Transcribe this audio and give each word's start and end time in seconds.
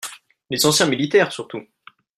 Les 0.49 0.65
anciens 0.65 0.87
militaires, 0.87 1.31
surtout 1.31 1.61